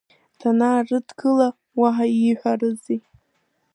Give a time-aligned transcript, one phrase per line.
[0.39, 1.49] Данаарыдгыла
[1.79, 2.99] уаҳа ииҳәарызи.